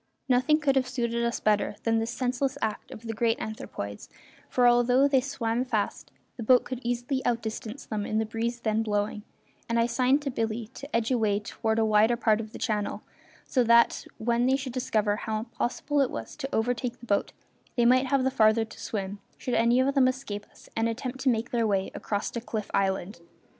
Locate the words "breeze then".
8.25-8.81